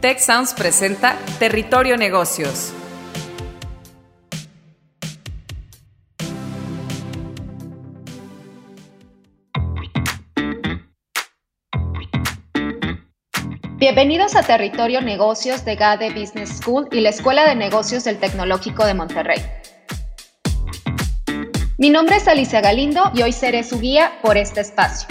[0.00, 2.72] Tech Sounds presenta Territorio Negocios.
[13.76, 18.86] Bienvenidos a Territorio Negocios de GADE Business School y la Escuela de Negocios del Tecnológico
[18.86, 19.42] de Monterrey.
[21.76, 25.08] Mi nombre es Alicia Galindo y hoy seré su guía por este espacio.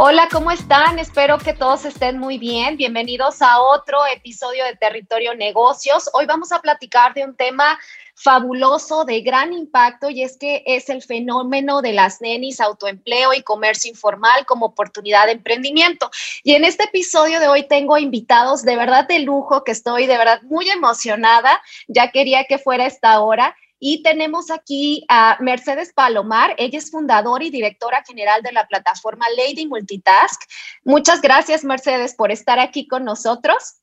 [0.00, 1.00] Hola, ¿cómo están?
[1.00, 2.76] Espero que todos estén muy bien.
[2.76, 6.08] Bienvenidos a otro episodio de Territorio Negocios.
[6.12, 7.76] Hoy vamos a platicar de un tema
[8.14, 13.42] fabuloso, de gran impacto, y es que es el fenómeno de las nenis, autoempleo y
[13.42, 16.12] comercio informal como oportunidad de emprendimiento.
[16.44, 20.16] Y en este episodio de hoy tengo invitados de verdad de lujo, que estoy de
[20.16, 21.60] verdad muy emocionada.
[21.88, 23.56] Ya quería que fuera esta hora.
[23.78, 29.26] Y tenemos aquí a Mercedes Palomar, ella es fundadora y directora general de la plataforma
[29.36, 30.40] Lady Multitask.
[30.84, 33.80] Muchas gracias, Mercedes, por estar aquí con nosotros.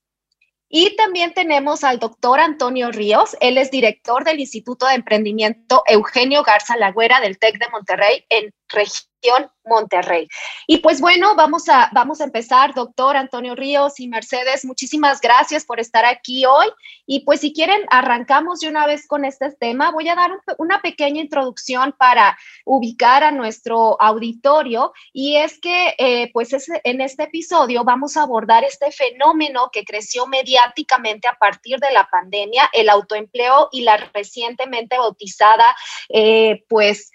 [0.67, 6.44] Y también tenemos al doctor Antonio Ríos, él es director del Instituto de Emprendimiento Eugenio
[6.44, 10.27] Garza Lagüera del TEC de Monterrey en región Monterrey.
[10.67, 15.66] Y pues bueno, vamos a, vamos a empezar, doctor Antonio Ríos y Mercedes, muchísimas gracias
[15.66, 16.67] por estar aquí hoy.
[17.07, 19.91] Y pues si quieren, arrancamos de una vez con este tema.
[19.91, 26.29] Voy a dar una pequeña introducción para ubicar a nuestro auditorio y es que eh,
[26.31, 31.91] pues en este episodio vamos a abordar este fenómeno que creció mediáticamente a partir de
[31.91, 35.75] la pandemia, el autoempleo y la recientemente bautizada
[36.09, 37.11] eh, pues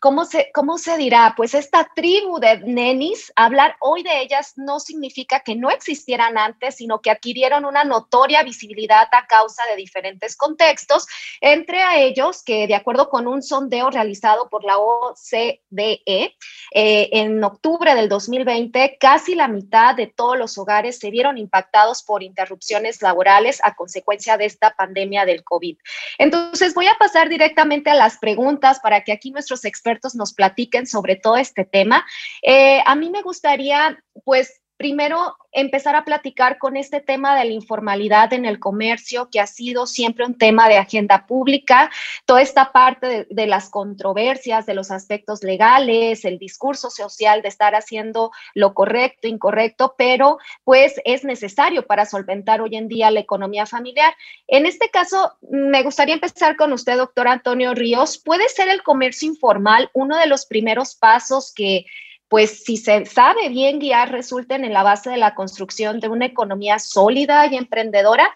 [0.00, 1.34] ¿cómo se, ¿cómo se dirá?
[1.36, 6.76] Pues esta tribu de nenis, hablar hoy de ellas no significa que no existieran antes,
[6.76, 11.06] sino que adquirieron una notoria visibilidad a causa de diferentes contextos,
[11.40, 17.94] entre ellos que de acuerdo con un sondeo realizado por la OCDE eh, en octubre
[17.94, 23.60] del 2020, casi la mitad de todos los hogares se vieron impactados por interrupciones laborales
[23.62, 25.76] a consecuencia de esta pandemia del COVID.
[26.18, 30.86] Entonces voy a pasar directamente a las preguntas para que aquí nuestros expertos nos platiquen
[30.86, 32.06] sobre todo este tema.
[32.42, 37.52] Eh, a mí me gustaría, pues, primero empezar a platicar con este tema de la
[37.52, 41.90] informalidad en el comercio, que ha sido siempre un tema de agenda pública,
[42.26, 47.74] toda esta parte de, las controversias, de los aspectos legales, el discurso social de estar
[47.76, 53.66] haciendo lo correcto, incorrecto, pero pues es necesario para solventar hoy en día la economía
[53.66, 54.12] familiar.
[54.48, 58.18] En este caso, me gustaría empezar con usted, doctor Antonio Ríos.
[58.18, 61.86] ¿Puede ser el comercio informal uno de los primeros pasos que
[62.28, 66.26] pues si se sabe bien guiar, resulten en la base de la construcción de una
[66.26, 68.28] economía sólida y emprendedora.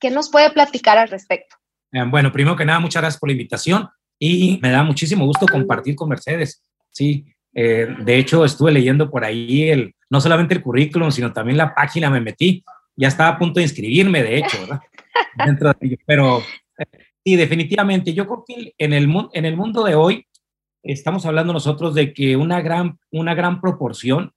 [0.00, 1.56] ¿Qué nos puede platicar al respecto?
[1.92, 3.88] Eh, bueno, primero que nada, muchas gracias por la invitación
[4.18, 6.62] y me da muchísimo gusto compartir con Mercedes.
[6.90, 11.58] Sí, eh, de hecho estuve leyendo por ahí el, no solamente el currículum, sino también
[11.58, 12.64] la página, me metí,
[12.96, 14.80] ya estaba a punto de inscribirme, de hecho, ¿verdad?
[15.46, 16.40] Dentro de, pero
[16.78, 16.84] eh,
[17.24, 20.26] sí, definitivamente, yo creo que en el, en el mundo de hoy
[20.86, 24.32] estamos hablando nosotros de que una gran, una gran proporción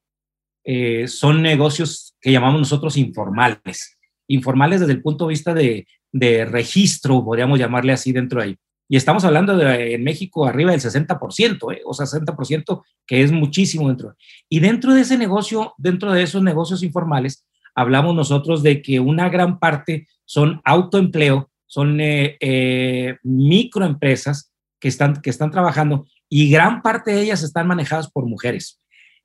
[0.63, 3.97] eh, son negocios que llamamos nosotros informales.
[4.27, 8.57] Informales desde el punto de vista de, de registro, podríamos llamarle así dentro de ahí.
[8.91, 11.81] Y estamos hablando de en México arriba del 60%, ¿eh?
[11.85, 14.15] o sea, 60%, que es muchísimo dentro.
[14.49, 17.45] Y dentro de ese negocio, dentro de esos negocios informales,
[17.75, 25.21] hablamos nosotros de que una gran parte son autoempleo, son eh, eh microempresas que están,
[25.21, 28.79] que están trabajando y gran parte de ellas están manejadas por mujeres.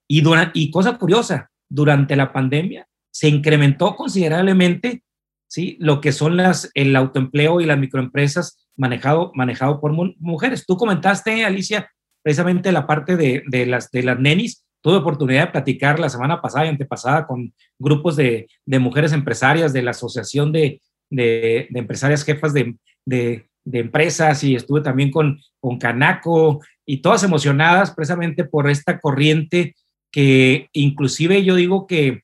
[0.09, 0.23] Y,
[0.55, 5.03] y cosa curiosa, durante la pandemia se incrementó considerablemente
[5.47, 5.77] ¿sí?
[5.81, 10.67] lo que son las, el autoempleo y las microempresas manejado, manejado por mujeres.
[10.67, 11.91] Tú comentaste, Alicia,
[12.23, 14.65] precisamente la parte de, de, las, de las nenis.
[14.83, 19.73] Tuve oportunidad de platicar la semana pasada y antepasada con grupos de, de mujeres empresarias
[19.73, 22.77] de la Asociación de, de Empresarias Jefas de,
[23.07, 29.75] de empresas y estuve también con, con Canaco y todas emocionadas precisamente por esta corriente
[30.11, 32.23] que inclusive yo digo que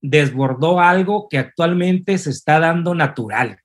[0.00, 3.60] desbordó algo que actualmente se está dando natural.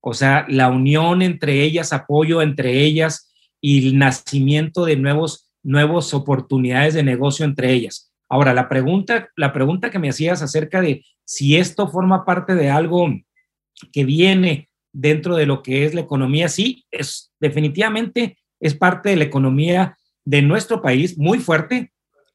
[0.00, 6.14] O sea, la unión entre ellas, apoyo entre ellas y el nacimiento de nuevos, nuevas
[6.14, 8.12] oportunidades de negocio entre ellas.
[8.28, 12.70] Ahora, la pregunta, la pregunta que me hacías acerca de si esto forma parte de
[12.70, 13.08] algo
[13.92, 19.16] que viene dentro de lo que es la economía, sí, es definitivamente es parte de
[19.16, 21.92] la economía de nuestro país, muy fuerte,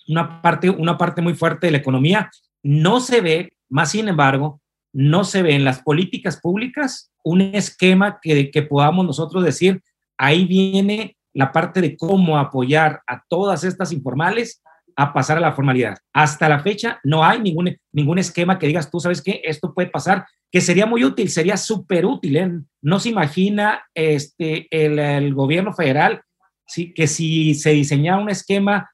[0.07, 2.31] una parte, una parte muy fuerte de la economía.
[2.63, 4.62] No se ve, más sin embargo,
[4.92, 9.81] no se ve en las políticas públicas un esquema que, que podamos nosotros decir,
[10.18, 14.62] ahí viene la parte de cómo apoyar a todas estas informales
[14.95, 15.97] a pasar a la formalidad.
[16.13, 19.89] Hasta la fecha no hay ningún, ningún esquema que digas, tú sabes que esto puede
[19.89, 22.38] pasar, que sería muy útil, sería súper útil.
[22.38, 22.51] ¿eh?
[22.81, 26.21] No se imagina este, el, gobierno federal
[26.65, 26.94] ¿sí?
[26.94, 28.89] que si se diseñara un esquema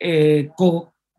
[0.00, 0.50] eh,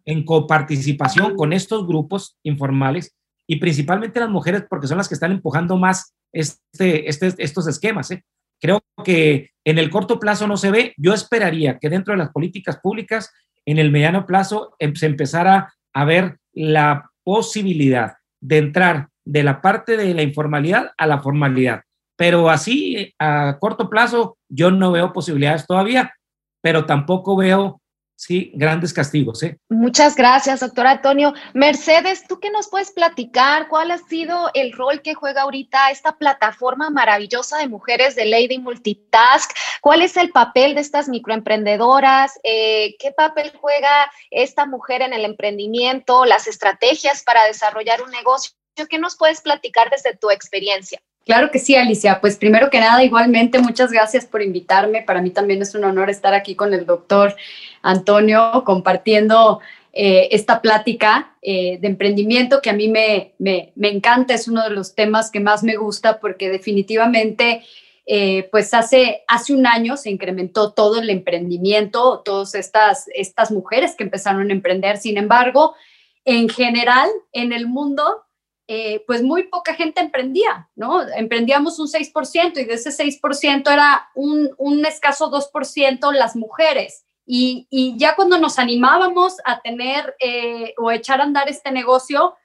[0.06, 3.16] en coparticipación con estos grupos informales
[3.48, 8.12] y principalmente las mujeres, porque son las que están empujando más este, este, estos esquemas.
[8.12, 8.24] ¿eh?
[8.60, 10.94] Creo que en el corto plazo no se ve.
[10.98, 13.32] Yo esperaría que dentro de las políticas públicas,
[13.68, 19.62] en el mediano plazo, em, se empezara a ver la posibilidad de entrar de la
[19.62, 21.82] parte de la informalidad a la formalidad.
[22.18, 26.14] Pero así, a corto plazo, yo no veo posibilidades todavía,
[26.62, 27.82] pero tampoco veo
[28.18, 29.42] sí, grandes castigos.
[29.44, 29.58] ¿eh?
[29.70, 31.34] Muchas gracias, doctor Antonio.
[31.54, 33.70] Mercedes, ¿tú qué nos puedes platicar?
[33.70, 38.58] ¿Cuál ha sido el rol que juega ahorita esta plataforma maravillosa de mujeres de Lady
[38.60, 39.52] Multitask?
[39.82, 42.40] ¿Cuál es el papel de estas microemprendedoras?
[42.44, 46.26] Eh, ¿Qué papel juega esta mujer en el emprendimiento?
[46.26, 48.54] ¿Las estrategias para desarrollar un negocio?
[48.90, 51.00] ¿Qué nos puedes platicar desde tu experiencia?
[51.28, 52.22] Claro que sí, Alicia.
[52.22, 55.02] Pues primero que nada, igualmente, muchas gracias por invitarme.
[55.02, 57.36] Para mí también es un honor estar aquí con el doctor
[57.82, 59.60] Antonio compartiendo
[59.92, 64.70] eh, esta plática eh, de emprendimiento que a mí me, me, encanta, es uno de
[64.70, 67.62] los temas que más me gusta porque definitivamente,
[68.06, 73.96] eh, pues hace, hace un año se incrementó todo el emprendimiento, todas estas, estas mujeres
[73.98, 74.96] que empezaron a emprender.
[74.96, 75.76] Sin embargo,
[76.24, 78.27] en general, en el mundo
[78.70, 81.02] eh, pues muy poca gente emprendía, ¿no?
[81.08, 87.06] Emprendíamos un 6% y de ese 6% era un, un escaso 2% las mujeres.
[87.26, 92.36] Y, ya cuando nos animábamos a tener eh, o echar a andar este negocio,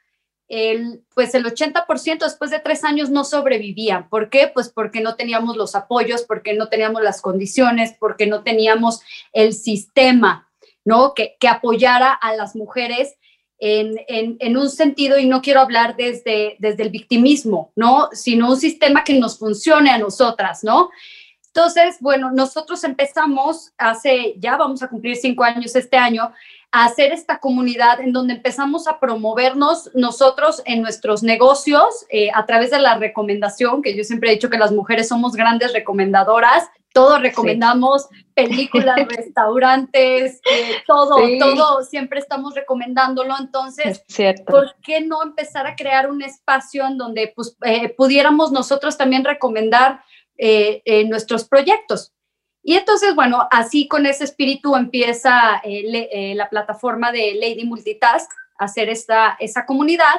[0.49, 4.07] el, pues el 80% después de tres años no sobrevivía.
[4.09, 4.51] ¿Por qué?
[4.53, 9.03] Pues porque no teníamos los apoyos, porque no teníamos las condiciones, porque no teníamos
[9.33, 10.49] el sistema,
[10.85, 11.15] ¿no?
[11.15, 13.17] Que, que apoyara a las mujeres
[13.65, 18.09] en, un sentido, y no quiero hablar desde, desde el victimismo, ¿no?
[18.13, 20.91] Sino un sistema que nos funcione a nosotras, ¿no?
[21.47, 26.33] Entonces, bueno, nosotros empezamos hace, ya vamos a cumplir cinco años este año,
[26.73, 32.47] a hacer esta comunidad en donde empezamos a promovernos nosotros en nuestros negocios eh, a
[32.47, 36.69] través de la recomendación, que yo siempre he dicho que las mujeres somos grandes recomendadoras,
[36.93, 43.35] todo recomendamos, películas, restaurantes, eh, todo, todo, siempre estamos recomendándolo.
[43.39, 44.03] Entonces,
[44.47, 49.25] ¿por qué no empezar a crear un espacio en donde pues, eh, pudiéramos nosotros también
[49.25, 50.03] recomendar
[50.37, 52.13] eh, nuestros proyectos?
[52.63, 58.89] Y entonces, bueno, así con ese espíritu empieza la plataforma de Lady Multitask a hacer
[58.89, 60.15] esta, esa comunidad.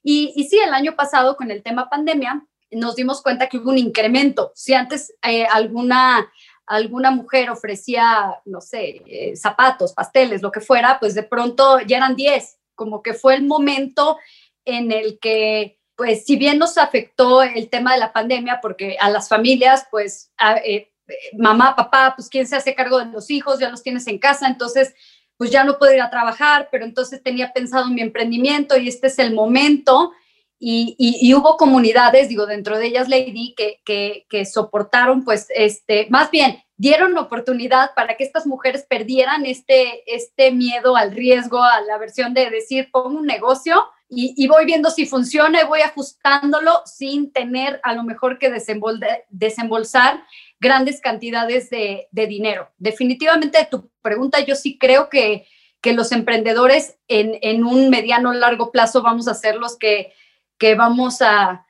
[0.00, 3.70] Y, y sí, el año pasado con el tema pandemia, nos dimos cuenta que hubo
[3.70, 4.52] un incremento.
[4.54, 6.30] Si antes eh, alguna,
[6.66, 11.96] alguna mujer ofrecía, no sé, eh, zapatos, pasteles, lo que fuera, pues de pronto ya
[11.98, 14.18] eran 10, como que fue el momento
[14.64, 19.10] en el que, pues si bien nos afectó el tema de la pandemia, porque a
[19.10, 20.30] las familias, pues
[20.64, 20.90] eh,
[21.36, 24.46] mamá, papá, pues quién se hace cargo de los hijos, ya los tienes en casa,
[24.46, 24.94] entonces
[25.38, 28.88] pues ya no puedo ir a trabajar, pero entonces tenía pensado en mi emprendimiento y
[28.88, 30.12] este es el momento
[30.60, 36.30] y, hubo comunidades, digo, dentro de ellas Lady, que, que, que, soportaron, pues, este, más
[36.30, 41.98] bien, dieron oportunidad para que estas mujeres perdieran este, este miedo al riesgo, a la
[41.98, 47.30] versión de decir, pongo un negocio y, voy viendo si funciona y voy ajustándolo sin
[47.30, 50.24] tener a lo mejor que desembolsar
[50.58, 52.70] grandes cantidades de, de, dinero.
[52.78, 55.46] Definitivamente, tu pregunta, yo sí creo que,
[55.82, 60.14] que los emprendedores en, en un mediano largo plazo vamos a ser los que
[60.58, 61.64] que vamos a,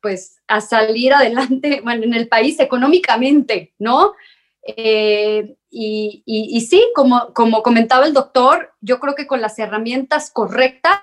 [0.00, 4.14] pues, a salir adelante bueno, en el país económicamente, ¿no?
[4.64, 11.00] Eh, y, sí, como, como comentaba el doctor, yo creo que con las herramientas correctas,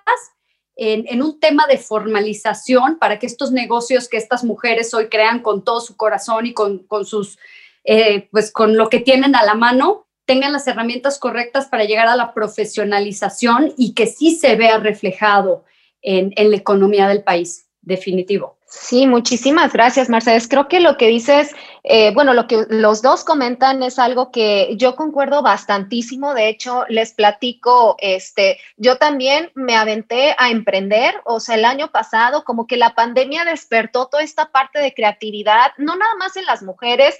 [0.82, 5.64] en, un tema de formalización para que estos negocios que estas mujeres hoy crean con
[5.66, 7.38] todo su corazón y con, sus,
[7.84, 12.08] eh, pues con lo que tienen a la mano, tengan las herramientas correctas para llegar
[12.08, 15.66] a la profesionalización y que sí se vea reflejado
[16.02, 18.59] en, la economía del país, definitivo.
[18.72, 20.48] Sí, muchísimas gracias, Mercedes.
[20.48, 24.76] Creo que lo que dices, eh, bueno, lo que los dos comentan es algo que
[24.78, 26.36] yo concuerdo bastantísimo.
[26.36, 31.88] De hecho, les platico, este, yo también me aventé a emprender, o sea, el año
[31.88, 36.46] pasado, como que la pandemia despertó toda esta parte de creatividad, no nada más en
[36.46, 37.18] las mujeres,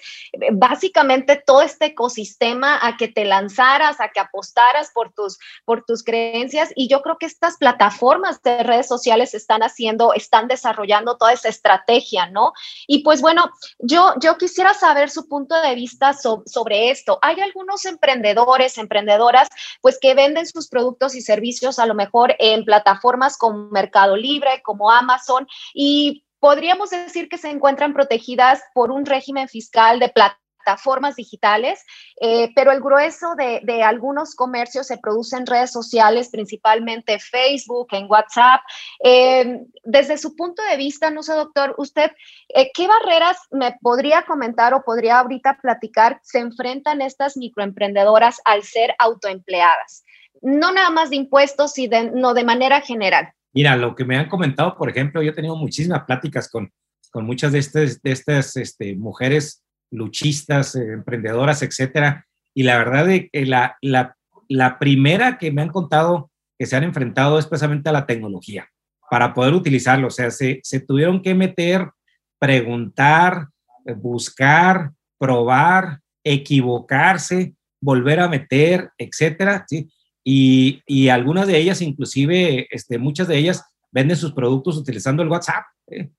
[0.52, 6.04] básicamente todo este ecosistema a que te lanzaras, a que apostaras por tus, por tus
[6.04, 6.70] creencias.
[6.76, 12.26] Y yo creo que estas plataformas de redes sociales están haciendo, están desarrollando toda estrategia,
[12.28, 12.54] ¿no?
[12.88, 17.20] Y pues bueno, yo, yo quisiera saber su punto de vista sobre esto.
[17.22, 19.48] Hay algunos emprendedores, emprendedoras,
[19.82, 24.62] pues que venden sus productos y servicios a lo mejor en plataformas como Mercado Libre,
[24.64, 30.40] como Amazon, y podríamos decir que se encuentran protegidas por un régimen fiscal de plata
[30.64, 31.84] plataformas digitales,
[32.22, 38.10] eh, pero el grueso de, algunos comercios se produce en redes sociales, principalmente Facebook, en
[38.10, 38.62] WhatsApp.
[39.04, 42.12] Eh, desde su punto de vista, no sé, doctor, usted,
[42.50, 48.64] eh, ¿qué barreras me podría comentar o podría ahorita platicar se enfrentan estas microemprendedoras al
[48.64, 50.04] ser autoempleadas?
[50.42, 53.34] No nada más de impuestos, sino de manera general.
[53.52, 56.72] Mira, lo que me han comentado, por ejemplo, yo he tenido muchísimas pláticas con,
[57.12, 62.26] con muchas de estas, de estas este, mujeres luchistas, eh, emprendedoras, etcétera.
[62.54, 64.16] Y la verdad que la, la,
[64.48, 68.68] la primera que me han contado que se han enfrentado es precisamente a la tecnología
[69.10, 70.08] para poder utilizarlo.
[70.08, 71.90] O sea, se, se tuvieron que meter,
[72.38, 73.48] preguntar,
[73.96, 79.66] buscar, probar, equivocarse, volver a meter, etcétera.
[79.68, 79.90] ¿sí?
[80.24, 85.30] Y, y, algunas de ellas, inclusive, este, muchas de ellas venden sus productos utilizando el
[85.30, 85.64] WhatsApp.
[85.88, 86.10] ¿eh?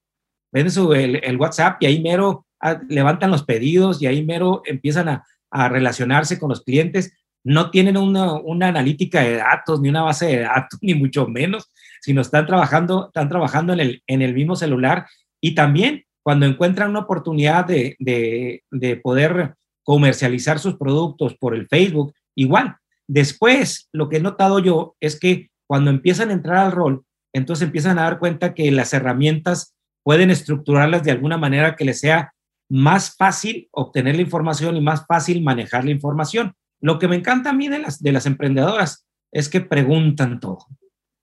[0.53, 2.47] Venden su, el, el, WhatsApp y ahí mero
[2.89, 5.25] levantan los pedidos y ahí mero empiezan a,
[5.69, 7.13] relacionarse con los clientes.
[7.43, 11.69] No tienen una, una, analítica de datos, ni una base de datos, ni mucho menos,
[12.01, 15.07] sino están trabajando, están trabajando en el, en el mismo celular.
[15.41, 21.67] Y también cuando encuentran una oportunidad de, de, de poder comercializar sus productos por el
[21.67, 22.77] Facebook, igual.
[23.09, 27.67] Después, lo que he notado yo es que cuando empiezan a entrar al rol, entonces
[27.67, 32.33] empiezan a dar cuenta que las herramientas pueden estructurarlas de alguna manera que les sea
[32.71, 36.55] más fácil obtener la información y más fácil manejar la información.
[36.81, 40.67] Lo que me encanta a mí de las, de las emprendedoras es que preguntan todo.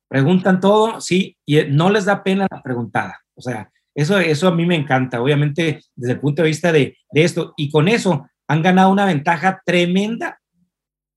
[0.10, 3.20] Preguntan todo, sí, y no les da pena la preguntada.
[3.34, 6.98] O sea, eso, eso a mí me encanta, obviamente, desde el punto de vista de,
[7.12, 7.54] de esto.
[7.58, 10.39] Y con eso han ganado una ventaja tremenda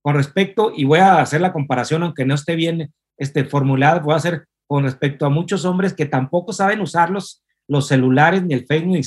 [0.02, 4.14] con respecto, y voy a hacer la comparación, aunque no esté bien este, formulada, voy
[4.14, 8.54] a hacer con respecto a muchos hombres que tampoco saben usar los, los celulares, ni
[8.54, 8.98] el Facebook, ni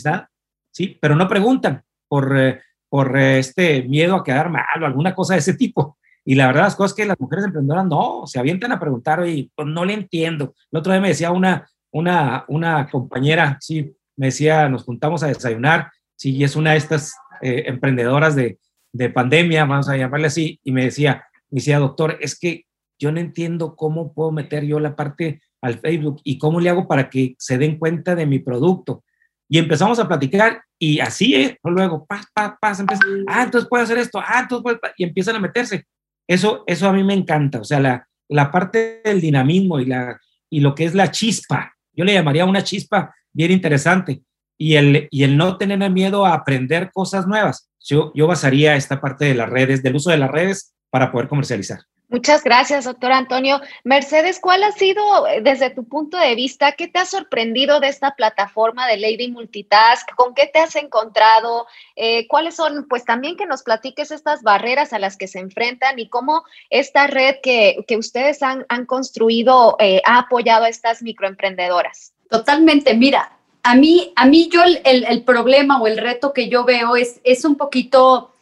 [0.74, 0.98] ¿sí?
[1.00, 5.36] Pero no preguntan por, eh, por eh, este miedo a quedar mal o alguna cosa
[5.36, 5.98] de ese tipo.
[6.26, 9.52] Y la verdad, las cosas que las mujeres emprendedoras no, se avientan a preguntar, y
[9.56, 10.56] pues no le entiendo.
[10.72, 15.28] El otro día me decía una, una, una compañera, sí, me decía, nos juntamos a
[15.28, 18.58] desayunar, sí, y es una de estas eh, emprendedoras de,
[18.94, 22.66] de pandemia, vamos a llamarle así, y me decía, me decía, doctor, es que
[22.98, 26.88] yo no entiendo cómo puedo meter yo la parte al Facebook y cómo le hago
[26.88, 29.04] para que se den cuenta de mi producto.
[29.50, 31.58] Y empezamos a platicar y así, ¿eh?
[31.64, 35.36] Luego, paz, paz, paz, empieza, ah, entonces puede hacer esto, ah, entonces puede, y empiezan
[35.36, 35.86] a meterse.
[36.28, 40.20] Eso, eso a mí me encanta, o sea, la, la parte del dinamismo y, la,
[40.50, 44.24] y lo que es la chispa, yo le llamaría una chispa bien interesante.
[44.58, 47.70] Y el, y el no tener miedo a aprender cosas nuevas.
[47.80, 51.28] Yo, yo basaría esta parte de las redes, del uso de las redes para poder
[51.28, 51.80] comercializar.
[52.14, 53.60] Muchas gracias, doctor Antonio.
[53.84, 57.88] Mercedes, ¿cuál ha sido, eh, desde tu punto de vista, qué te ha sorprendido de
[57.88, 60.14] esta plataforma de Lady Multitask?
[60.14, 61.66] ¿Con qué te has encontrado?
[61.96, 65.98] Eh, ¿Cuáles son, pues también que nos platiques estas barreras a las que se enfrentan
[65.98, 72.14] y cómo esta red que, ustedes han, construido eh, ha apoyado a estas microemprendedoras?
[72.30, 73.32] Totalmente, mira,
[73.64, 77.22] a mí, a mí yo el, el problema o el reto que yo veo es,
[77.24, 78.33] es un poquito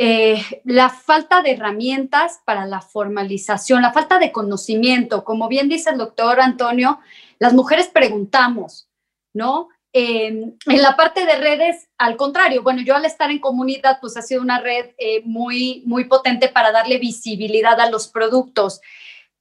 [0.00, 5.24] eh, la falta de herramientas para la formalización, la falta de conocimiento.
[5.24, 7.00] Como bien dice el doctor Antonio,
[7.40, 8.88] las mujeres preguntamos,
[9.34, 9.70] ¿no?
[9.92, 14.22] en la parte de redes, al contrario, bueno, yo al estar en comunidad, pues ha
[14.22, 18.80] sido una red eh, muy, muy potente para darle visibilidad a los productos,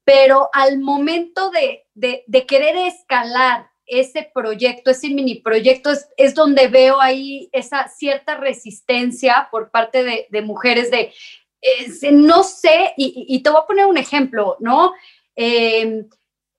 [0.03, 6.35] pero al momento de, de, de querer escalar ese proyecto, ese mini proyecto, es, es,
[6.35, 11.13] donde veo ahí esa cierta resistencia por parte de, mujeres de,
[12.11, 14.93] no sé, y, te voy a poner un ejemplo, ¿no?
[15.35, 16.07] Em,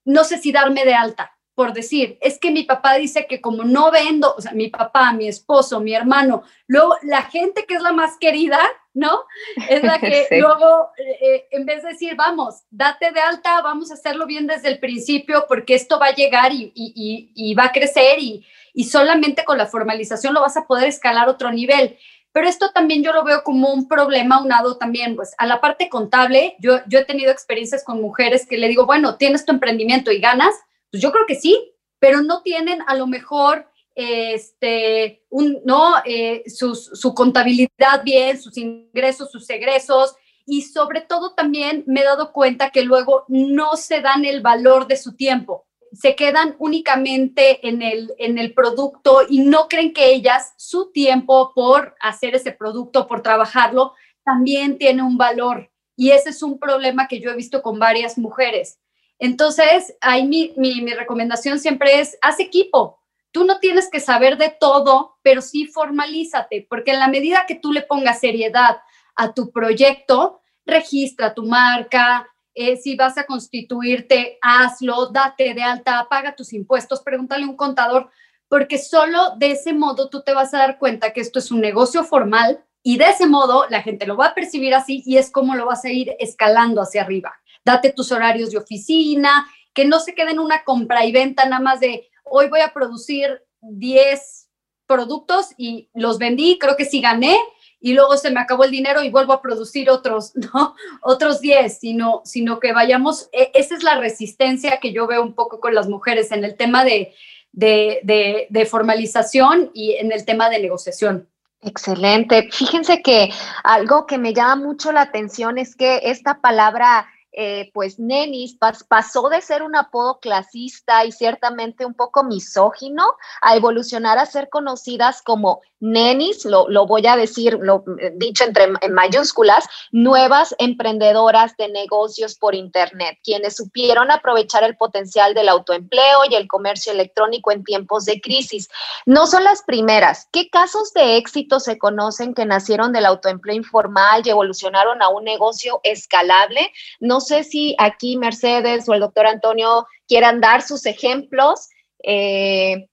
[0.05, 3.63] no sé si darme de alta, por decir, es que mi papá dice que como
[3.63, 7.81] no vendo, o sea, mi papá, mi esposo, mi hermano, luego la gente que es
[7.81, 8.59] la más querida,
[8.93, 9.23] ¿no?
[9.69, 13.91] Es la que luego, eh, eh, en vez de decir, vamos, date de alta, vamos
[13.91, 17.65] a hacerlo bien desde el principio porque esto va a llegar y, y, y, va
[17.65, 21.51] a crecer y, y solamente con la formalización lo vas a poder escalar a otro
[21.51, 21.97] nivel.
[22.31, 25.89] Pero esto también yo lo veo como un problema unado también, pues a la parte
[25.89, 30.11] contable, yo, yo he tenido experiencias con mujeres que le digo, bueno, tienes tu emprendimiento
[30.11, 30.53] y ganas,
[30.91, 33.68] pues yo creo que sí, pero no tienen a lo mejor
[33.99, 35.95] este, un, ¿no?
[36.05, 40.15] Eh, su contabilidad bien, sus ingresos, sus egresos,
[40.45, 44.87] y sobre todo también me he dado cuenta que luego no se dan el valor
[44.87, 45.67] de su tiempo.
[45.91, 51.51] se quedan únicamente en el, en el producto y no creen que ellas, su tiempo
[51.53, 55.71] por hacer ese producto, por trabajarlo, también tiene un valor.
[55.95, 58.79] Y ese es un problema que yo he visto con varias mujeres.
[59.17, 62.98] Entonces, ahí mi, mi, mi recomendación siempre es, haz equipo.
[63.31, 67.55] Tú no tienes que saber de todo, pero sí formalízate, porque en la medida que
[67.55, 68.77] tú le pongas seriedad
[69.15, 76.07] a tu proyecto, registra tu marca, eh, si vas a constituirte, hazlo, date de alta,
[76.09, 78.09] paga tus impuestos, pregúntale a un contador,
[78.47, 81.61] porque solo de ese modo tú te vas a dar cuenta que esto es un
[81.61, 85.31] negocio formal y de ese modo la gente lo va a percibir así y es
[85.31, 87.33] como lo vas a ir escalando hacia arriba.
[87.63, 91.61] Date tus horarios de oficina, que no se quede en una compra y venta nada
[91.61, 94.49] más de hoy voy a producir 10
[94.85, 97.37] productos y los vendí, creo que sí gané,
[97.81, 100.75] y luego se me acabó el dinero y vuelvo a producir otros, ¿no?
[101.01, 105.33] Otros 10, sino, sino que vayamos, e, esa es la resistencia que yo veo un
[105.33, 107.13] poco con las mujeres en el tema de,
[107.51, 111.27] de, de, formalización y en el tema de negociación.
[111.61, 112.49] Excelente.
[112.51, 113.29] Fíjense que
[113.63, 117.07] algo que me llama mucho la atención es que esta palabra
[117.41, 118.57] eh, pues Nenis
[118.89, 123.05] pasó de ser un apodo clasista y ciertamente un poco misógino
[123.41, 128.67] a evolucionar a ser conocidas como nenis, lo, voy a decir, lo eh, dicho entre
[128.81, 136.19] en mayúsculas, nuevas emprendedoras de negocios por Internet, quienes supieron aprovechar el potencial del autoempleo
[136.29, 138.69] y el comercio electrónico en tiempos de crisis.
[139.05, 140.27] No son las primeras.
[140.31, 145.23] ¿Qué casos de éxito se conocen que nacieron del autoempleo informal y evolucionaron a un
[145.23, 146.71] negocio escalable?
[146.99, 151.69] No sé si aquí Mercedes o el doctor Antonio quieran dar sus ejemplos.
[152.03, 152.87] Eh,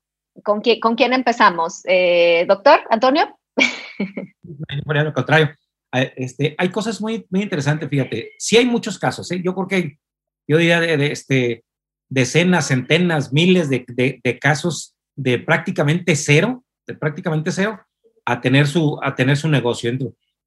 [0.45, 1.81] ¿Con, ¿Con quién empezamos?
[1.85, 3.39] Eh, doctor, Antonio.
[4.85, 5.51] Por lo contrario,
[6.17, 8.33] este, hay cosas muy, muy interesantes, fíjate.
[8.39, 9.41] Sí hay muchos casos, ¿eh?
[9.43, 9.99] yo creo que
[10.47, 11.65] yo diría de, este,
[12.09, 17.81] decenas, centenas, miles de, de, casos de prácticamente cero, de prácticamente cero,
[18.25, 19.91] a tener su, a tener su negocio.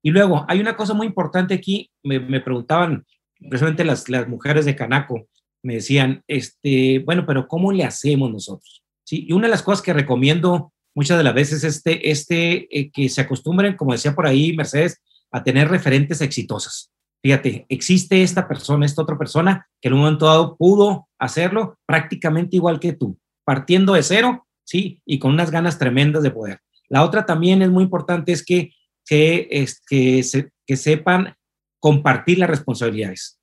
[0.02, 3.06] Y luego, hay una cosa muy importante aquí, me, me preguntaban,
[3.40, 5.28] precisamente las, las mujeres de Canaco,
[5.62, 8.84] me decían, este, bueno, pero ¿cómo le hacemos nosotros?
[9.12, 12.92] Y una de las cosas que recomiendo muchas de las veces es este, este eh,
[12.92, 16.92] que se acostumbren, como decía por ahí Mercedes, a tener referentes exitosas.
[17.22, 22.56] Fíjate, existe esta persona, esta otra persona que en un momento dado pudo hacerlo prácticamente
[22.56, 25.02] igual que tú, partiendo de cero, ¿sí?
[25.06, 26.60] Y con unas ganas tremendas de poder.
[26.88, 28.72] La otra también es muy importante, es que,
[29.06, 31.36] que, es, se, que sepan
[31.80, 33.40] compartir las responsabilidades,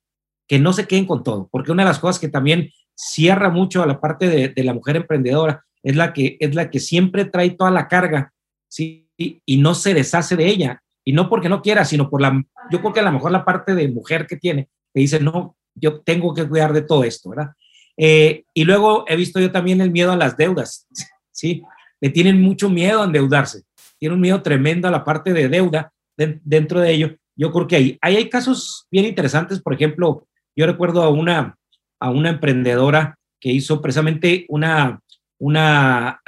[0.47, 3.83] que no se queden con todo, porque una de las cosas que también cierra mucho
[3.83, 7.51] a la parte de, la mujer emprendedora, es la, que, es la que siempre trae
[7.51, 8.33] toda la carga,
[8.67, 9.09] ¿sí?
[9.17, 10.83] Y no se deshace de ella.
[11.05, 13.45] Y no porque no quiera, sino por la, yo creo que a lo mejor la
[13.45, 17.29] parte de mujer que tiene, que dice, no, yo tengo que cuidar de todo esto,
[17.29, 17.51] ¿verdad?
[17.95, 20.87] Eh, y luego he visto yo también el miedo a las deudas,
[21.31, 21.63] ¿sí?
[22.01, 23.63] Le tienen mucho miedo a endeudarse.
[23.97, 27.15] Tiene un miedo tremendo a la parte de deuda dentro de ello.
[27.37, 31.55] Yo creo que hay, hay casos bien interesantes, por ejemplo, yo recuerdo a una,
[31.99, 34.99] a una emprendedora que hizo precisamente una,
[35.39, 36.19] una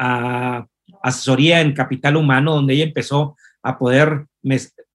[1.02, 4.28] asesoría en capital humano, donde ella empezó a poder,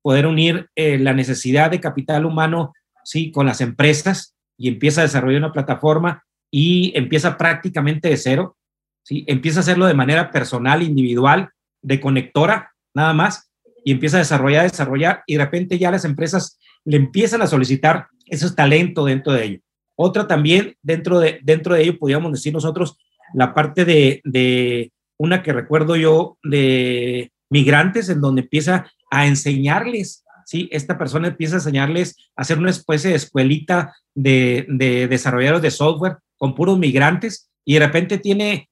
[0.02, 2.72] poder unir eh, la necesidad de capital humano
[3.02, 3.30] ¿sí?
[3.30, 8.56] con las empresas y empieza a desarrollar una plataforma y empieza prácticamente de cero,
[9.02, 9.24] ¿sí?
[9.26, 11.50] empieza a hacerlo de manera personal, individual,
[11.82, 13.50] de conectora, nada más,
[13.84, 18.06] y empieza a desarrollar, desarrollar, y de repente ya las empresas le empiezan a solicitar
[18.26, 19.60] ese talento dentro de ello.
[19.96, 22.96] Otra también, dentro de, dentro de ello, podríamos decir nosotros,
[23.34, 30.24] la parte de, de una que recuerdo yo de migrantes, en donde empieza a enseñarles,
[30.46, 30.68] ¿sí?
[30.72, 35.70] Esta persona empieza a enseñarles a hacer una especie de escuelita de, de desarrolladores de
[35.70, 38.68] software con puros migrantes y de repente tiene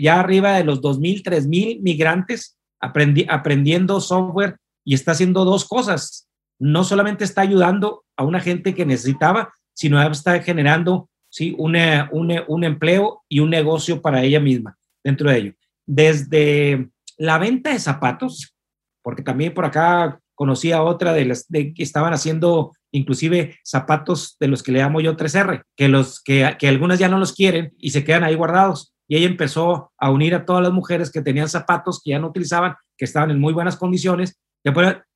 [0.00, 6.28] ya arriba de los 2.000, 3.000 migrantes aprendi, aprendiendo software y está haciendo dos cosas.
[6.58, 11.54] No solamente está ayudando a una gente que necesitaba, sino está generando ¿sí?
[11.58, 15.52] un empleo y un negocio para ella misma dentro de ello.
[15.86, 18.54] Desde la venta de zapatos,
[19.02, 24.36] porque también por acá conocí a otra de las de que estaban haciendo inclusive zapatos
[24.40, 27.34] de los que le llamo yo 3R, que, los, que, que algunas ya no los
[27.34, 28.92] quieren y se quedan ahí guardados.
[29.10, 32.28] Y ella empezó a unir a todas las mujeres que tenían zapatos que ya no
[32.28, 34.40] utilizaban, que estaban en muy buenas condiciones,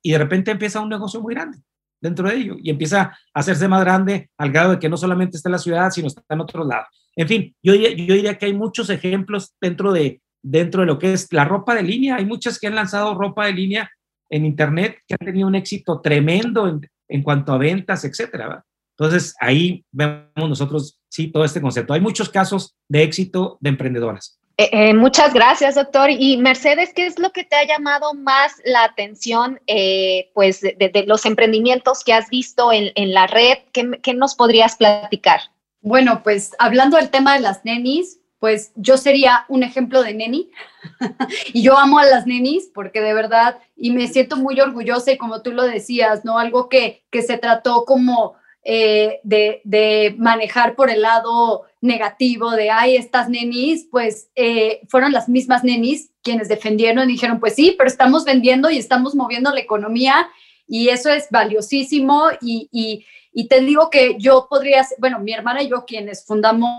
[0.01, 1.59] y de repente empieza un negocio muy grande
[2.01, 5.37] dentro de ello y empieza a hacerse más grande al grado de que no solamente
[5.37, 6.87] está en la ciudad, sino está en otros lados.
[7.15, 10.99] En fin, yo diría, yo diría que hay muchos ejemplos dentro de, dentro de lo
[10.99, 12.17] que es la ropa de línea.
[12.17, 13.89] Hay muchas que han lanzado ropa de línea
[14.29, 18.61] en Internet que han tenido un éxito tremendo en, en cuanto a ventas, etcétera.
[18.97, 21.93] Entonces, ahí vemos nosotros sí, todo este concepto.
[21.93, 24.39] Hay muchos casos de éxito de emprendedoras.
[24.57, 26.09] Eh, eh, muchas gracias, doctor.
[26.09, 31.03] Y Mercedes, ¿qué es lo que te ha llamado más la atención eh, pues, de,
[31.07, 33.57] los emprendimientos que has visto en, la red?
[33.73, 35.41] ¿Qué, nos podrías platicar?
[35.81, 40.51] Bueno, pues hablando del tema de las nenis, pues yo sería un ejemplo de neni.
[41.53, 45.17] y yo amo a las nenis porque de verdad, y me siento muy orgullosa y
[45.17, 46.39] como tú lo decías, ¿no?
[46.39, 52.97] Algo que, que se trató como de, de manejar por el lado negativo de, ay,
[52.97, 57.87] estas nenis, pues eh, fueron las mismas nenis quienes defendieron y dijeron, pues sí, pero
[57.87, 60.27] estamos vendiendo y estamos moviendo la economía
[60.67, 65.69] y eso es valiosísimo y, y, te digo que yo podría, bueno, mi hermana y
[65.69, 66.71] yo quienes fundamos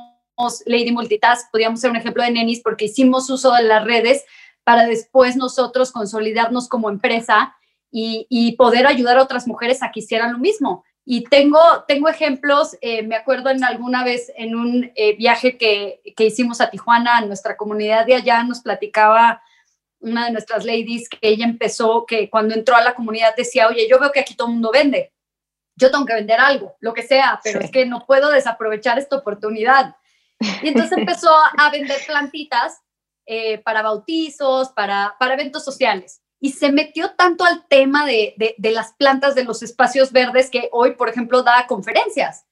[0.66, 4.24] Lady Multitask, podríamos ser un ejemplo de nenis porque hicimos uso de las redes
[4.64, 7.54] para después nosotros consolidarnos como empresa
[7.92, 10.84] y, y poder ayudar a otras mujeres a que hicieran lo mismo.
[11.08, 16.00] Y tengo, tengo ejemplos, eh, me acuerdo en alguna vez en un eh, viaje que,
[16.16, 19.40] que, hicimos a Tijuana, a nuestra comunidad de allá, nos platicaba
[20.00, 23.86] una de nuestras ladies que ella empezó, que cuando entró a la comunidad decía, oye,
[23.88, 25.12] yo veo que aquí todo el mundo vende,
[25.76, 29.14] yo tengo que vender algo, lo que sea, pero es que no puedo desaprovechar esta
[29.14, 29.94] oportunidad.
[30.60, 32.82] Y entonces empezó a vender plantitas
[33.26, 38.92] eh, para bautizos, para, para eventos sociales y se metió tanto al tema de, las
[38.94, 42.46] plantas de los espacios verdes que hoy, por ejemplo, da conferencias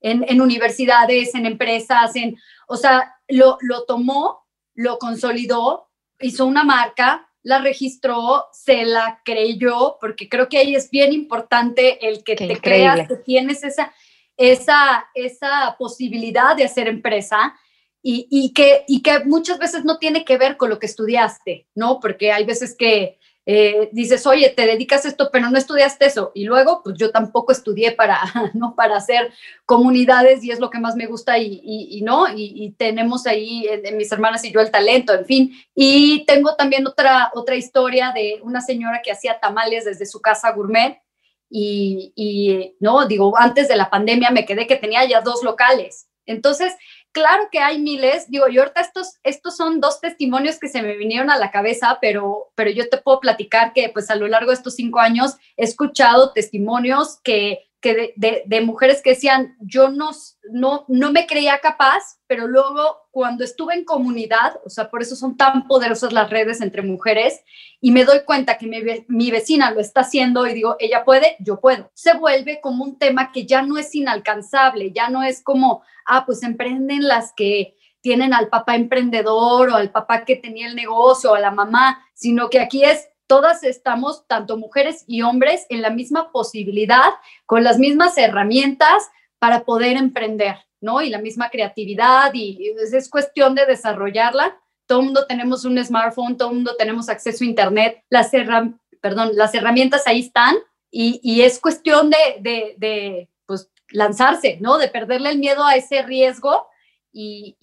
[0.00, 5.88] en, universidades, en empresas, en, o sea, lo, lo tomó, lo consolidó,
[6.20, 12.06] hizo una marca, la registró, se la creyó, porque creo que ahí es bien importante
[12.06, 13.92] el que te creas que tienes esa,
[14.36, 17.54] esa, esa posibilidad de hacer empresa.
[18.04, 21.68] Y, y, que, y que muchas veces no tiene que ver con lo que estudiaste,
[21.76, 22.00] ¿no?
[22.00, 26.30] Porque hay veces que eh, dices, oye, te dedicas a esto, pero no estudiaste eso.
[26.34, 28.20] Y luego, pues yo tampoco estudié para,
[28.54, 28.74] ¿no?
[28.76, 29.32] para hacer
[29.66, 33.96] comunidades y es lo que más me gusta y, y, no, y, tenemos ahí en,
[33.96, 35.52] mis hermanas y yo el talento, en fin.
[35.74, 40.52] Y tengo también otra, otra historia de una señora que hacía tamales desde su casa
[40.52, 41.00] gourmet.
[41.50, 46.08] Y, y no, digo, antes de la pandemia me quedé que tenía ya dos locales.
[46.24, 46.74] Entonces,
[47.12, 50.96] claro que hay miles, digo, yo ahorita estos, estos son dos testimonios que se me
[50.96, 54.50] vinieron a la cabeza, pero, pero yo te puedo platicar que pues a lo largo
[54.50, 60.10] de estos cinco años he escuchado testimonios que que de, mujeres que decían, yo no,
[60.52, 65.16] no, no me creía capaz, pero luego cuando estuve en comunidad, o sea, por eso
[65.16, 67.42] son tan poderosas las redes entre mujeres,
[67.80, 71.36] y me doy cuenta que mi, mi vecina lo está haciendo y digo, ella puede,
[71.40, 71.90] yo puedo.
[71.92, 76.24] Se vuelve como un tema que ya no es inalcanzable, ya no es como, ah,
[76.24, 81.32] pues emprenden las que tienen al papá emprendedor o al papá que tenía el negocio
[81.32, 85.80] o a la mamá, sino que aquí es todas estamos, tanto mujeres y hombres, en
[85.80, 87.14] la misma posibilidad,
[87.46, 91.00] con las mismas herramientas para poder emprender, ¿no?
[91.00, 94.60] Y la misma creatividad y, es cuestión de desarrollarla.
[94.84, 98.30] Todo el mundo tenemos un smartphone, todo el mundo tenemos acceso a Internet, las,
[99.00, 100.54] perdón, las herramientas ahí están
[100.90, 104.76] y, es cuestión de, de, pues, lanzarse, ¿no?
[104.76, 106.66] De perderle el miedo a ese riesgo
[107.14, 107.56] y,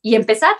[0.00, 0.54] y empezar.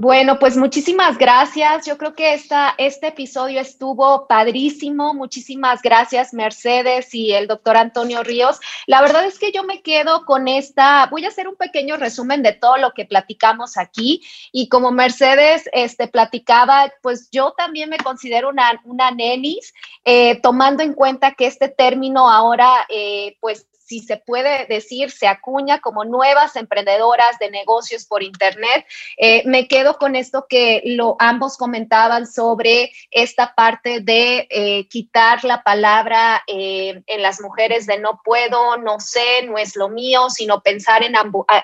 [0.00, 1.84] Bueno, pues muchísimas gracias.
[1.84, 5.12] Yo creo que esta, este episodio estuvo padrísimo.
[5.12, 8.60] Muchísimas gracias, Mercedes y el doctor Antonio Ríos.
[8.86, 12.44] La verdad es que yo me quedo con esta, voy a hacer un pequeño resumen
[12.44, 14.22] de todo lo que platicamos aquí.
[14.52, 20.84] Y como Mercedes este, platicaba, pues yo también me considero una, una nenis, eh, tomando
[20.84, 26.04] en cuenta que este término ahora, eh, pues si se puede decir, se acuña como
[26.04, 28.84] nuevas emprendedoras de negocios por Internet.
[29.16, 35.42] Eh, me quedo con esto que lo, ambos comentaban sobre esta parte de eh, quitar
[35.44, 40.28] la palabra eh, en las mujeres de no puedo, no sé, no es lo mío,
[40.28, 41.14] sino pensar en,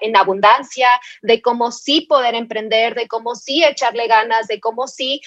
[0.01, 0.89] en abundancia,
[1.21, 5.21] de cómo sí poder emprender, de cómo sí echarle ganas, de cómo sí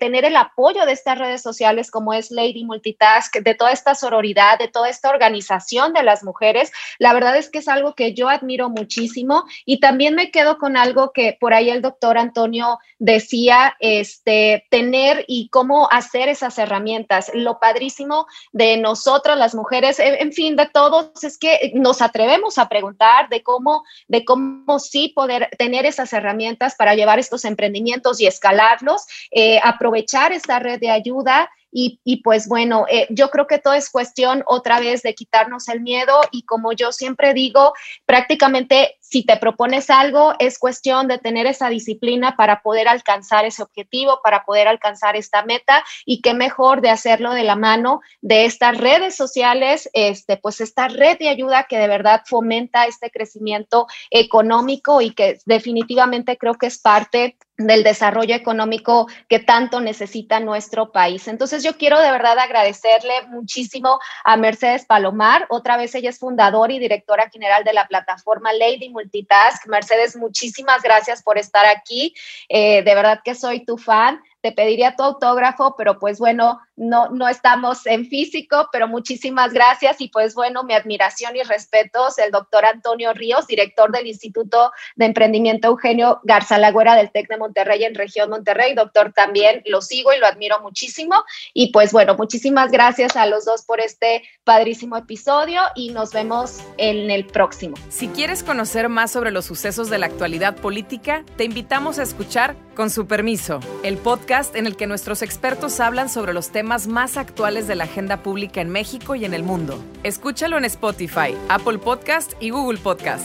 [0.00, 4.58] tener el apoyo de estas redes sociales como es Lady Multitask, de toda esta sororidad,
[4.58, 6.72] de toda esta organización de las mujeres.
[6.98, 10.76] La verdad es que es algo que yo admiro muchísimo y también me quedo con
[10.76, 17.30] algo que por ahí el doctor Antonio decía, este, tener y cómo hacer esas herramientas.
[17.34, 22.68] Lo padrísimo de nosotras las mujeres, en fin, de todos, es que nos atrevemos a
[22.68, 28.26] preguntar de cómo, de cómo sí poder tener esas herramientas para llevar estos emprendimientos y
[28.26, 33.74] escalarlos, eh, aprovechar esta red de ayuda y, pues bueno, eh, yo creo que todo
[33.74, 37.74] es cuestión otra vez de quitarnos el miedo y como yo siempre digo,
[38.06, 43.62] prácticamente si te propones algo, es cuestión de tener esa disciplina para poder alcanzar ese
[43.62, 48.44] objetivo, para poder alcanzar esta meta y qué mejor de hacerlo de la mano de
[48.44, 53.86] estas redes sociales, este, pues esta red de ayuda que de verdad fomenta este crecimiento
[54.10, 60.90] económico y que definitivamente creo que es parte del desarrollo económico que tanto necesita nuestro
[60.90, 61.28] país.
[61.28, 65.46] Entonces yo quiero de verdad agradecerle muchísimo a Mercedes Palomar.
[65.50, 69.66] Otra vez ella es fundadora y directora general de la plataforma Lady Multitask.
[69.68, 72.14] Mercedes, muchísimas gracias por estar aquí.
[72.48, 77.08] Eh, de verdad que soy tu fan te pediría tu autógrafo, pero pues bueno, no,
[77.08, 82.30] no estamos en físico, pero muchísimas gracias y pues bueno, mi admiración y respetos, el
[82.30, 87.84] doctor Antonio Ríos, director del Instituto de Emprendimiento Eugenio Garza Lagüera del TEC de Monterrey
[87.84, 92.70] en región Monterrey, doctor también lo sigo y lo admiro muchísimo y pues bueno, muchísimas
[92.70, 97.76] gracias a los dos por este padrísimo episodio y nos vemos en el próximo.
[97.88, 102.56] Si quieres conocer más sobre los sucesos de la actualidad política, te invitamos a escuchar
[102.74, 103.98] Con su permiso, el
[104.34, 108.60] en el que nuestros expertos hablan sobre los temas más actuales de la agenda pública
[108.60, 109.78] en México y en el mundo.
[110.02, 113.24] Escúchalo en Spotify, Apple Podcast y Google Podcast.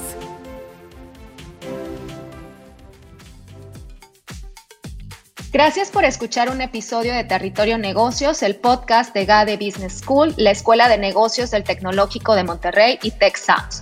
[5.52, 10.52] Gracias por escuchar un episodio de Territorio Negocios, el podcast de GADE Business School, la
[10.52, 13.82] Escuela de Negocios del Tecnológico de Monterrey y Tech Sounds.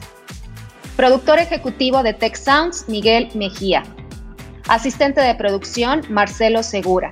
[0.96, 3.84] Productor ejecutivo de Tech Sounds, Miguel Mejía.
[4.68, 7.10] Asistente de producción, Marcelo Segura.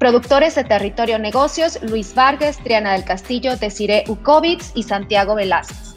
[0.00, 5.94] Productores de Territorio Negocios, Luis Vargas, Triana del Castillo, Desiree Ukovitz y Santiago Velázquez.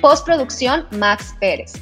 [0.00, 1.72] Postproducción, Max Pérez.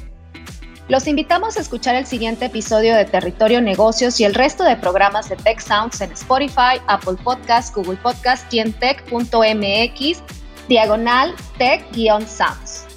[0.87, 5.29] Los invitamos a escuchar el siguiente episodio de Territorio Negocios y el resto de programas
[5.29, 10.23] de Tech Sounds en Spotify, Apple Podcasts, Google Podcasts y en tech.mx,
[10.67, 12.88] diagonal tech-sounds.